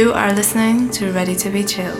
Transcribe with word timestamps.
You 0.00 0.14
are 0.14 0.32
listening 0.32 0.88
to 0.92 1.12
Ready 1.12 1.36
to 1.36 1.50
Be 1.50 1.62
Chilled. 1.62 1.99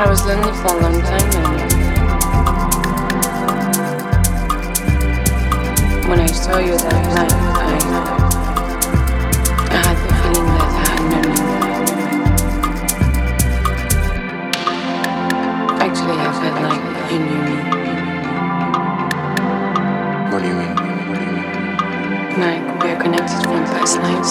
I 0.00 0.08
was 0.08 0.24
lonely 0.24 0.52
for 0.62 0.68
a 0.68 0.80
long 0.80 0.98
time 1.02 1.30
and 1.36 1.60
when 6.08 6.20
I 6.20 6.26
saw 6.26 6.56
you 6.56 6.72
that 6.72 7.04
night, 7.14 7.32
I, 7.60 7.76
I 9.68 9.76
had 9.76 9.96
the 10.00 10.08
feeling 10.22 10.48
that 10.56 10.72
I 10.72 10.82
had 10.88 11.02
known 11.10 11.28
you. 11.36 11.44
Actually, 15.84 16.16
I 16.16 16.32
felt 16.40 16.56
like 16.64 16.84
you 17.12 17.18
knew 17.20 17.42
me. 17.44 17.56
What 20.32 20.40
do 20.40 20.46
you 20.48 20.56
mean? 20.56 20.76
Like 22.40 22.64
we 22.82 22.88
are 22.88 23.00
connected 23.02 23.40
from 23.44 23.66
first 23.66 23.96
night. 24.00 24.24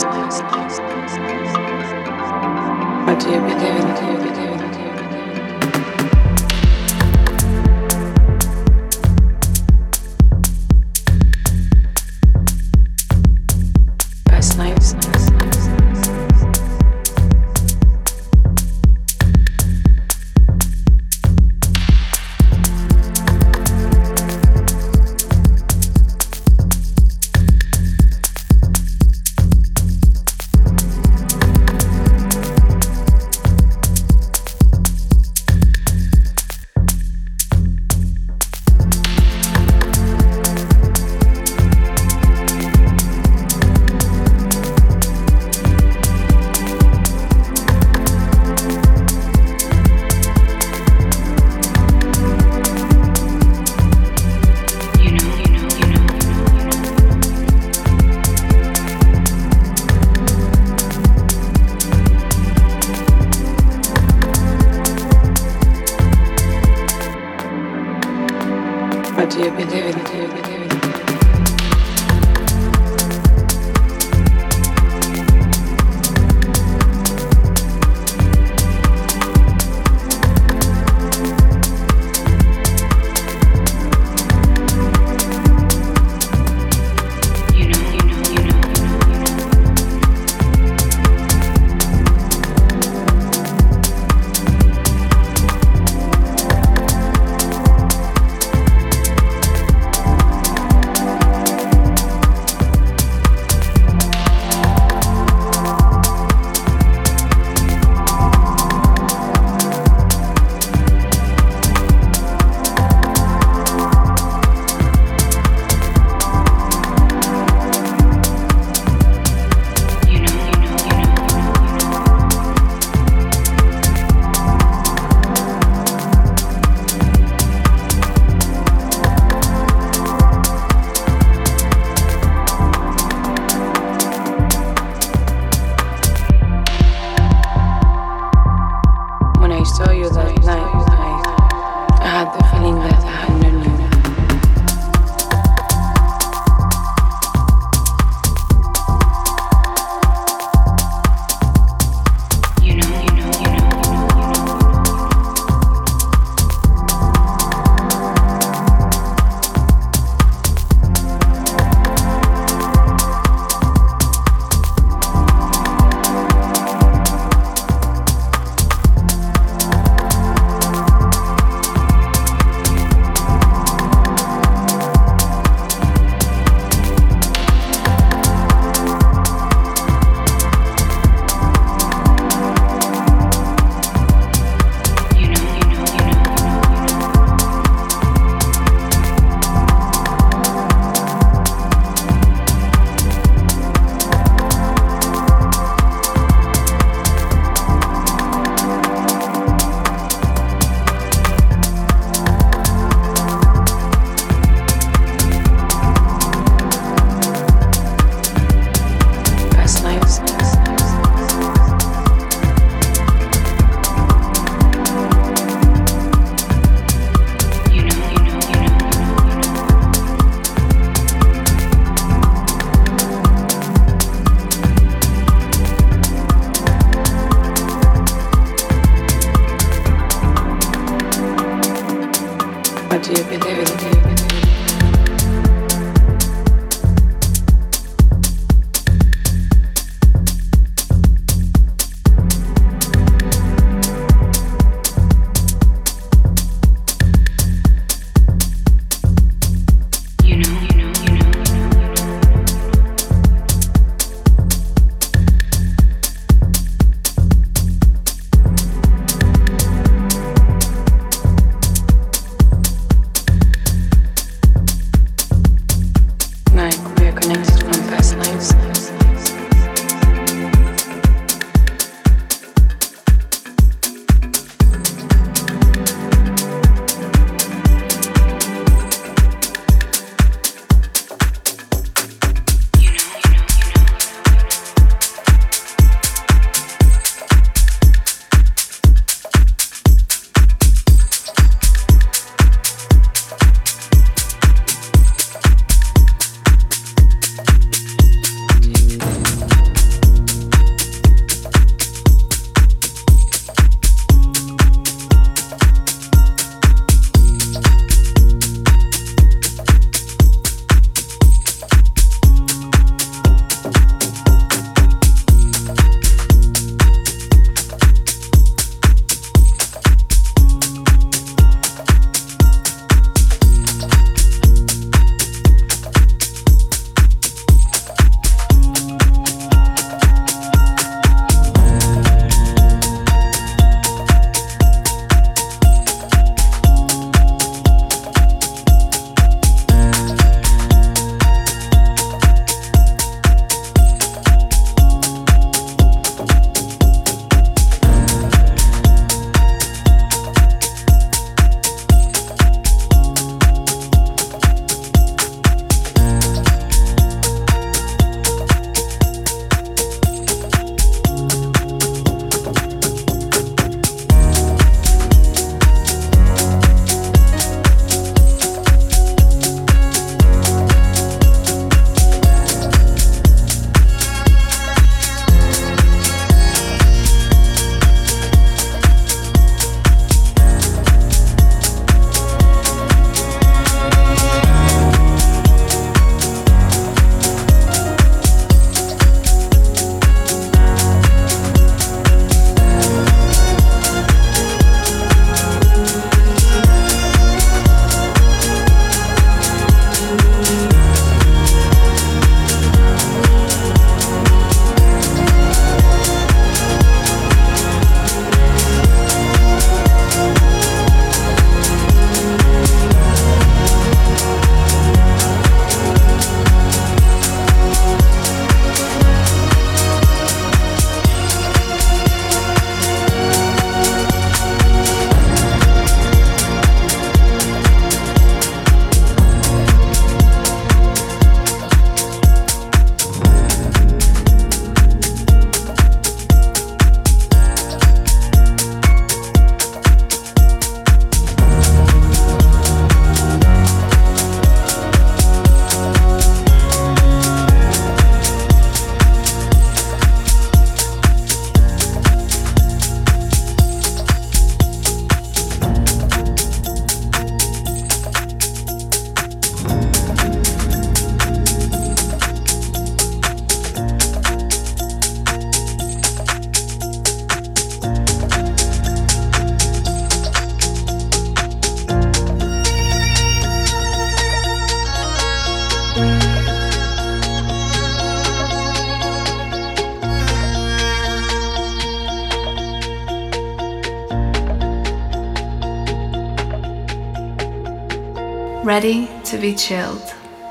But 3.06 3.18
do 3.20 3.26
you 3.30 3.40
believe 3.40 3.76
in? 3.78 3.86
Do 3.96 4.04
you 4.12 4.18
believe? 4.18 4.49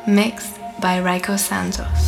Mixed 0.06 0.60
by 0.80 1.00
Rayco 1.00 1.36
Santos. 1.36 2.07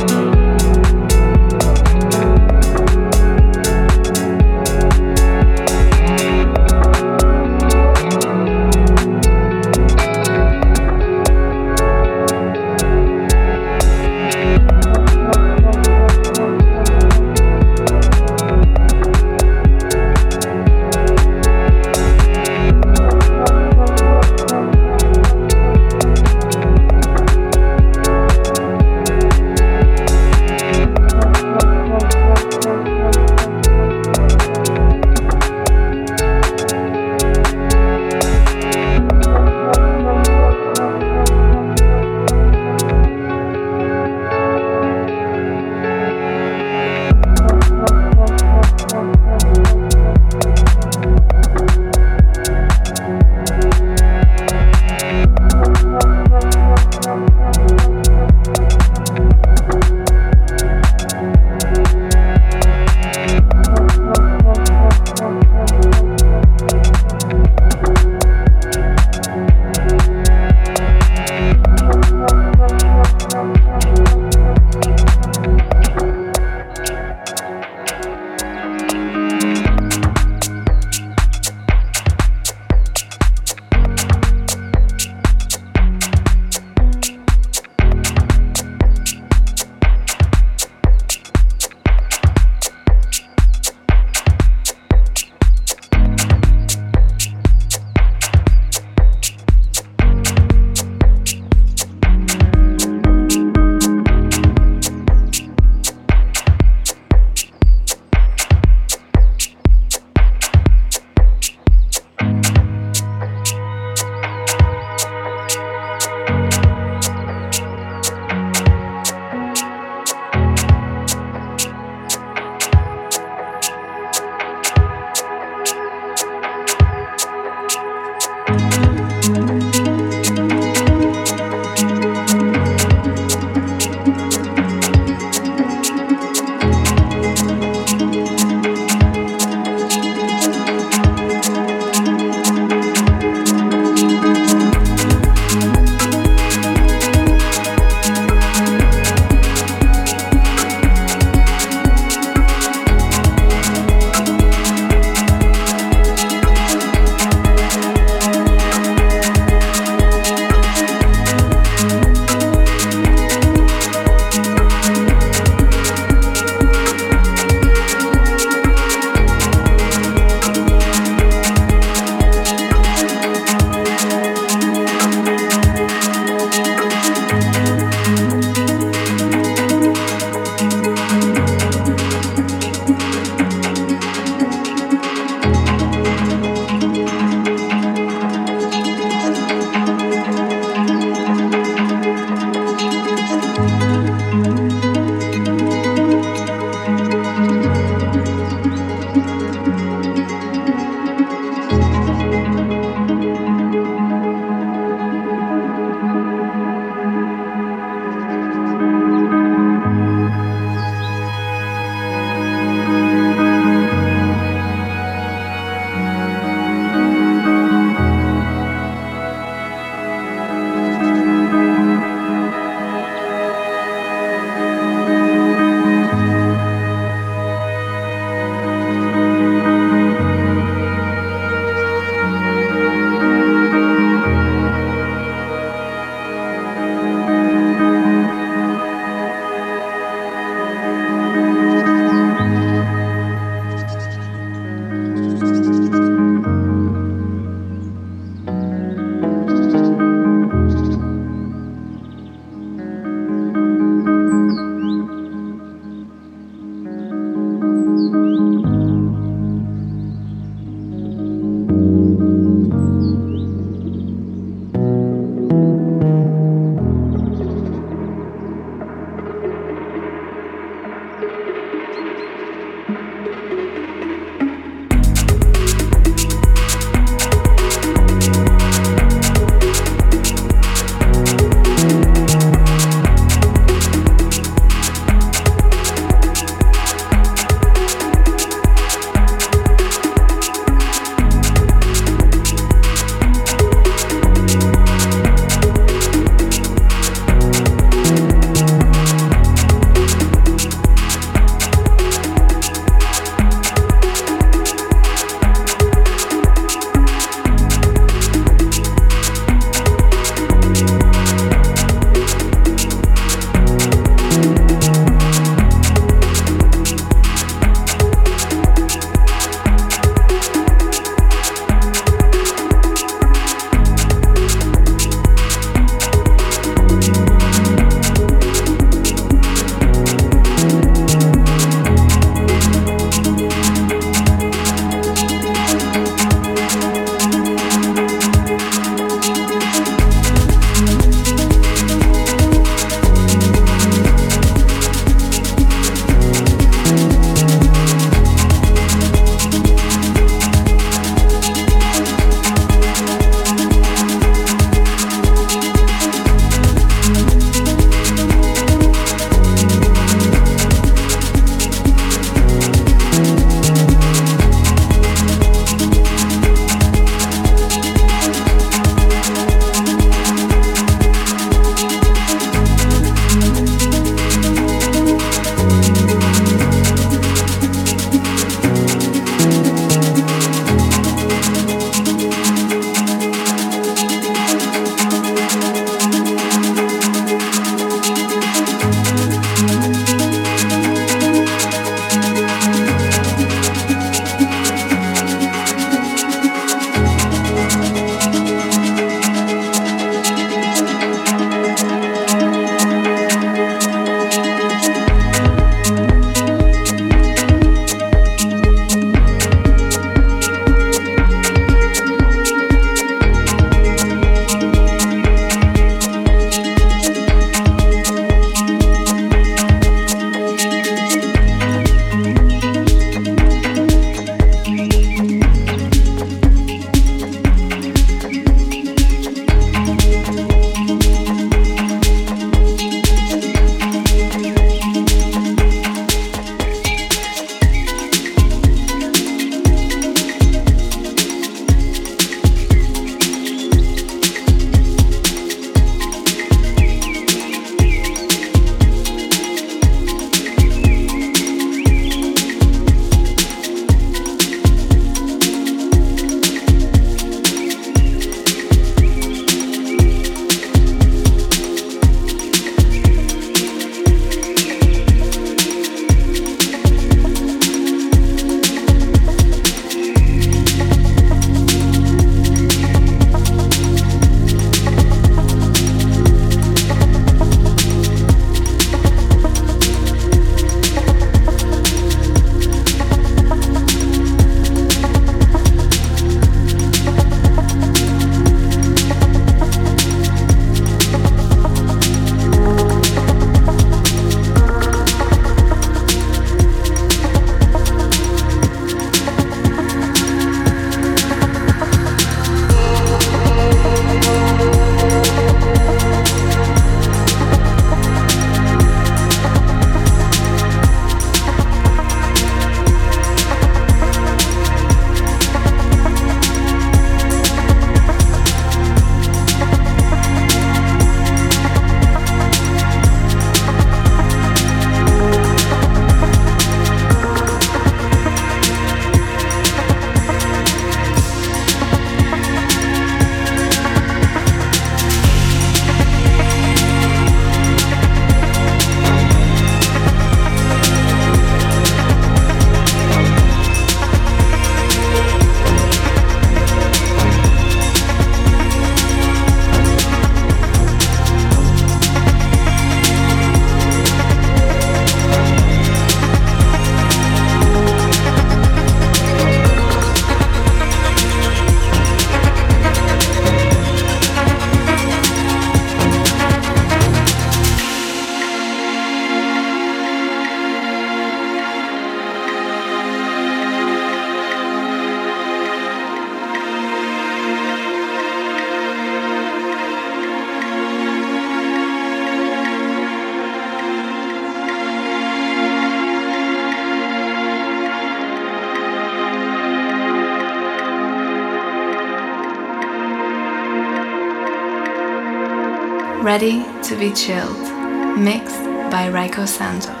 To 596.91 596.97
be 596.97 597.13
chilled. 597.13 598.19
Mixed 598.19 598.65
by 598.91 599.09
Rayco 599.09 599.47
Santos. 599.47 600.00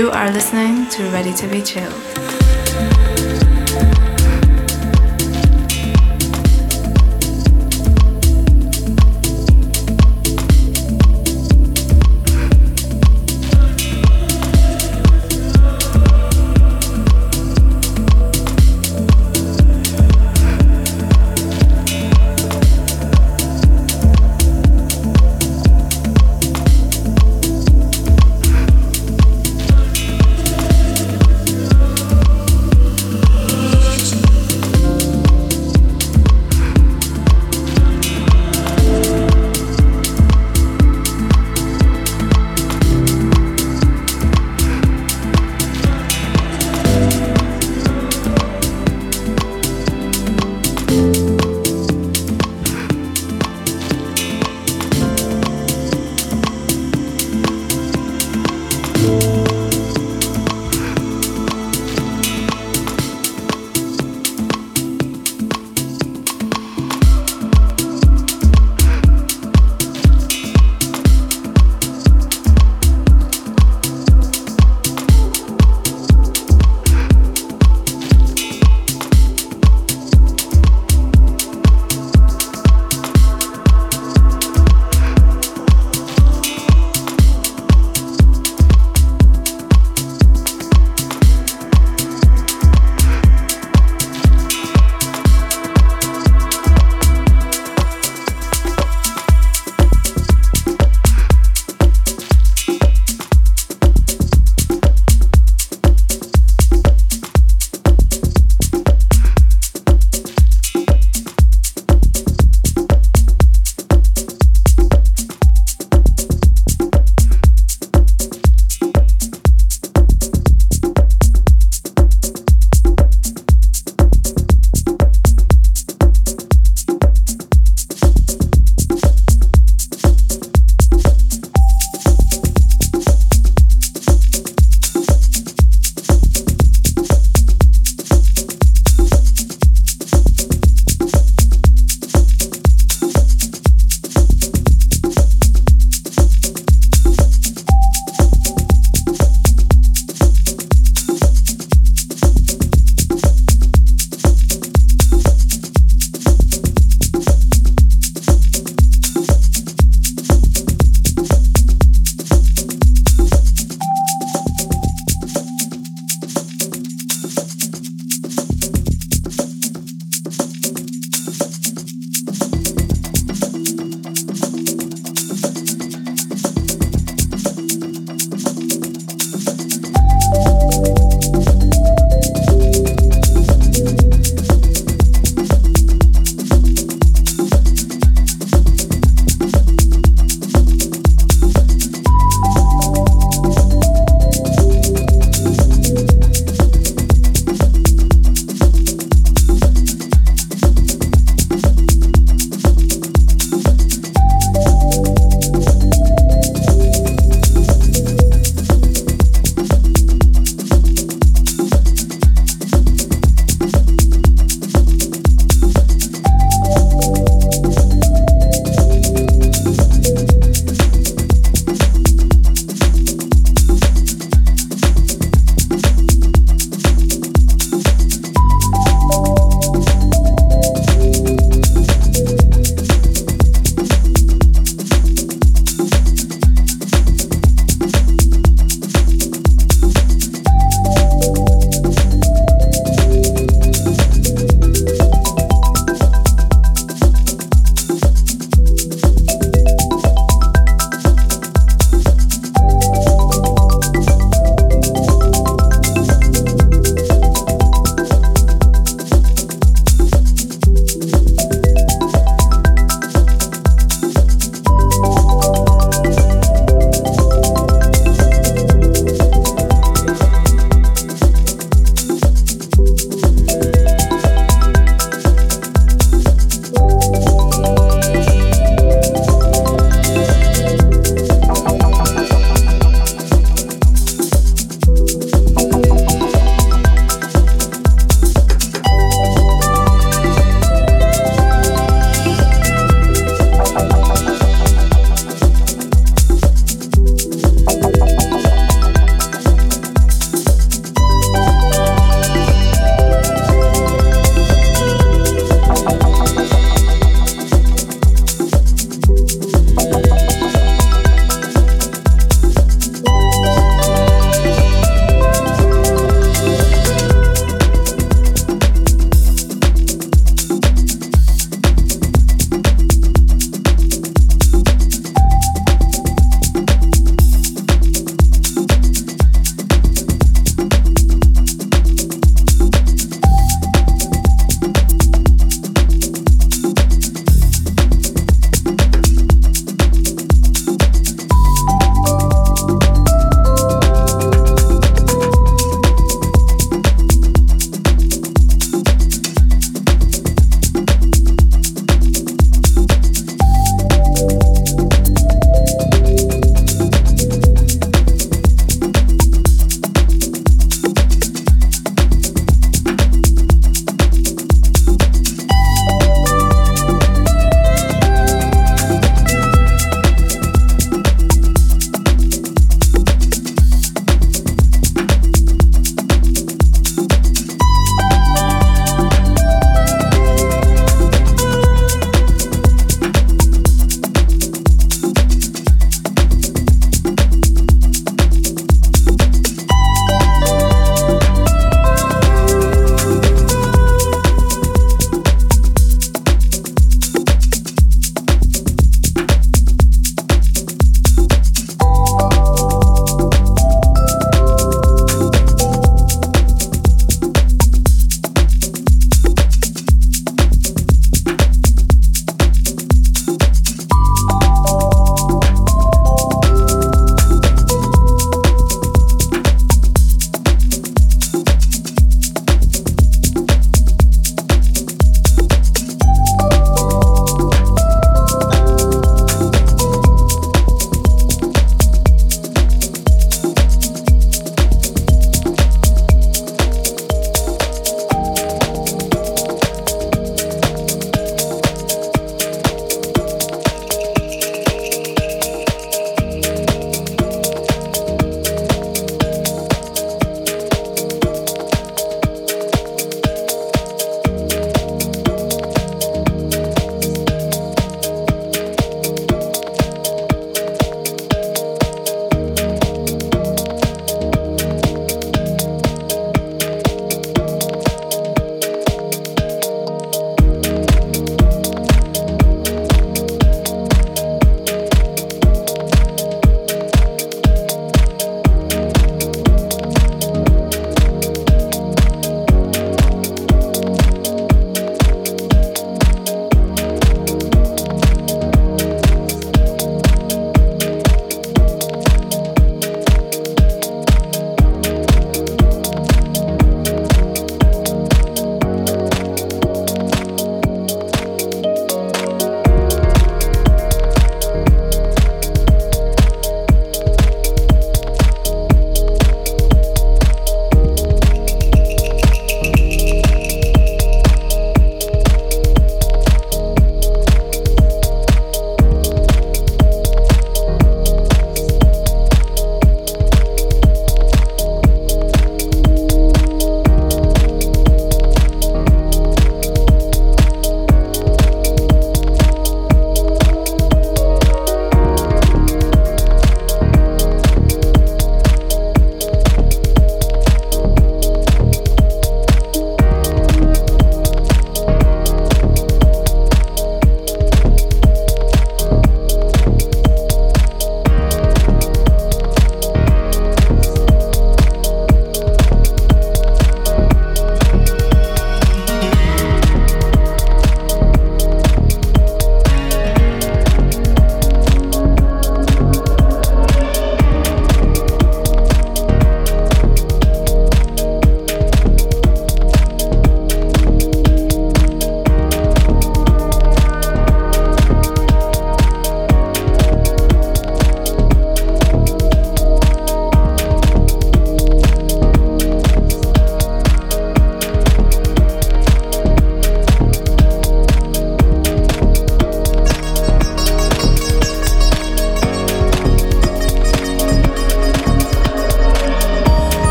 You 0.00 0.10
are 0.10 0.30
listening 0.30 0.88
to 0.92 1.02
Ready 1.10 1.34
to 1.34 1.46
Be 1.46 1.60
Chilled. 1.60 1.99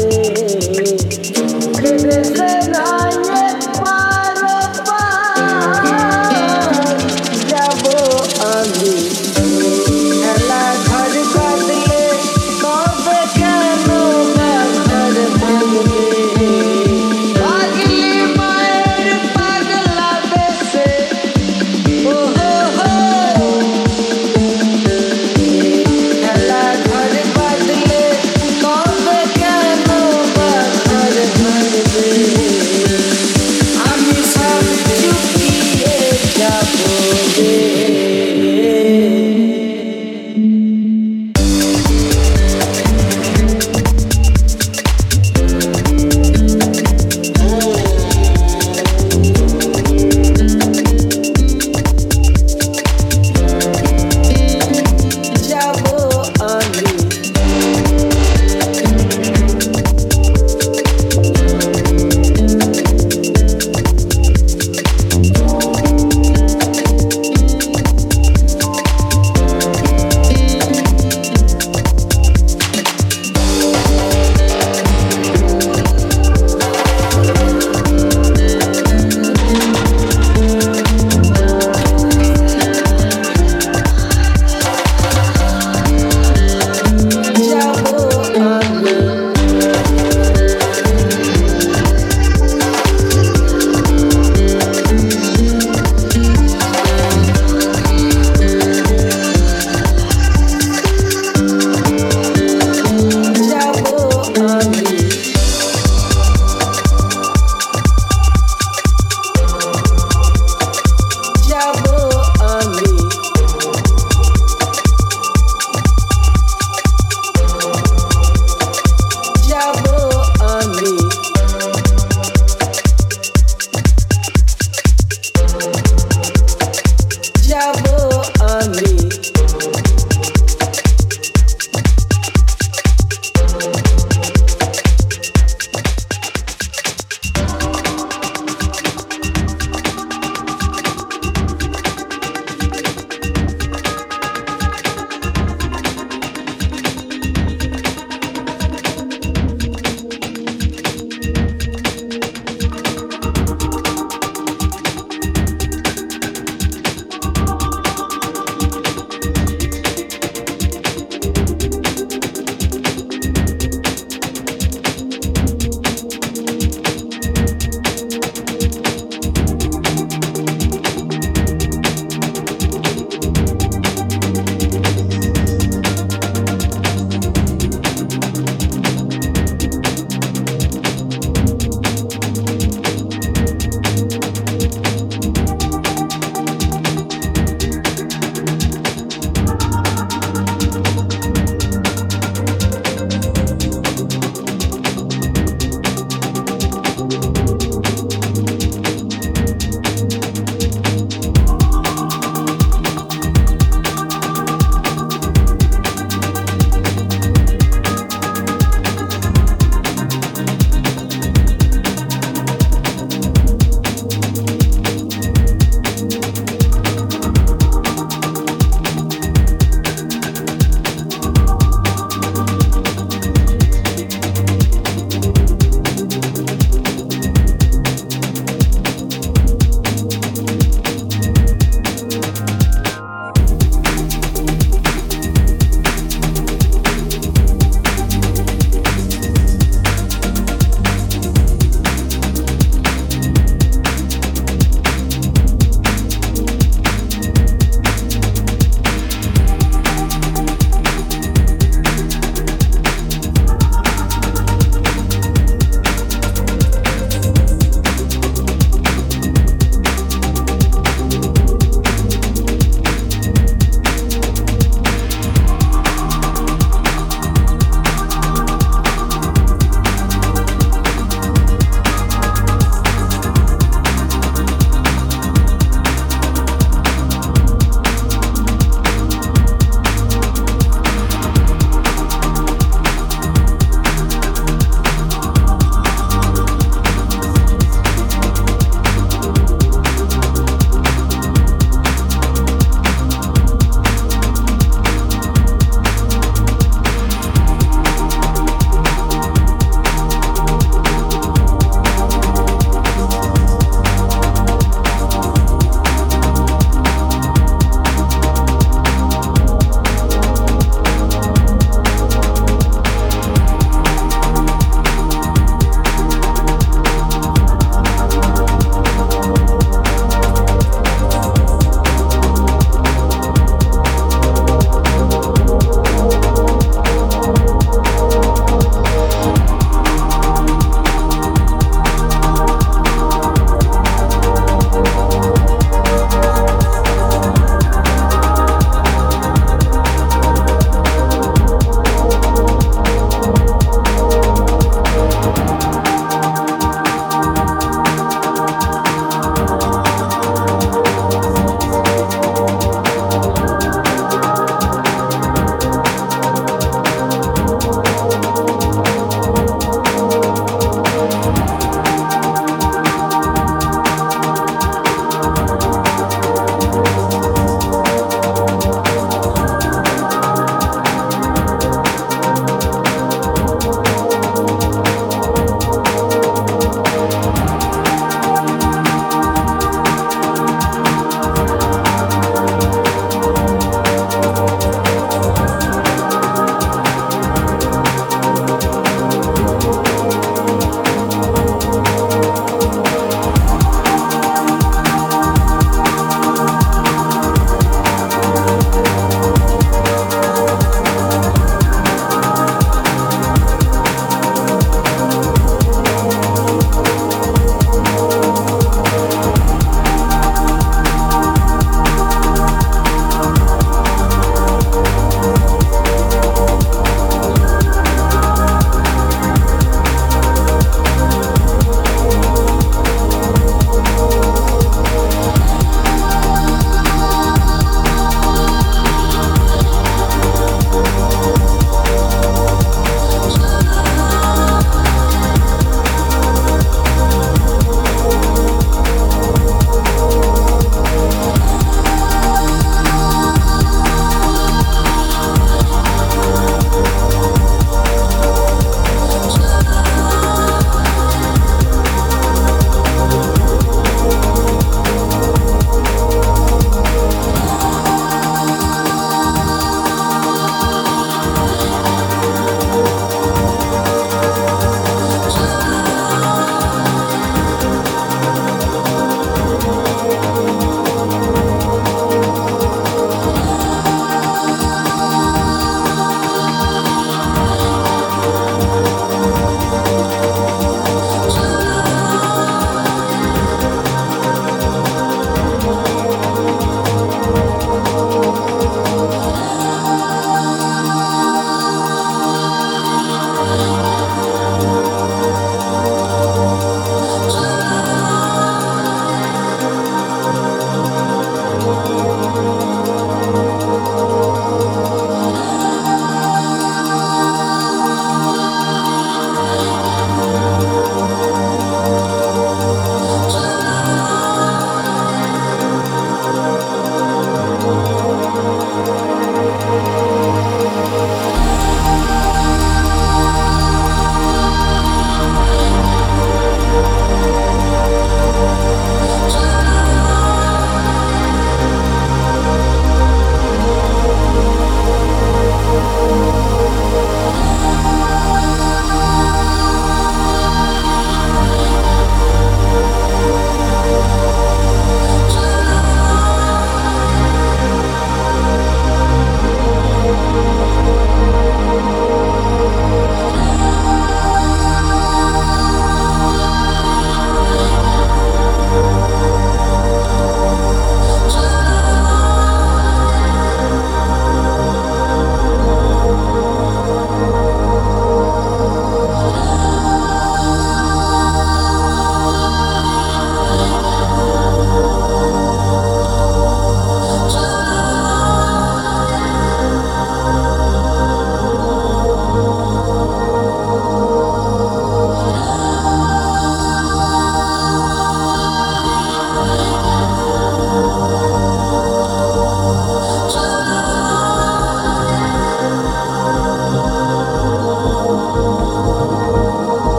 Oh. 0.00 0.37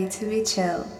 Ready 0.00 0.10
to 0.10 0.24
be 0.24 0.42
chill. 0.42 0.99